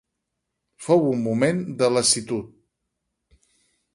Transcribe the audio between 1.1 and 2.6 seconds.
moment de lassitud.